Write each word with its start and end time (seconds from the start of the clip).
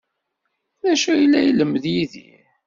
D 0.83 0.85
acu 0.91 1.09
ay 1.13 1.25
la 1.31 1.39
ilemmed 1.49 1.83
Yidir? 1.93 2.43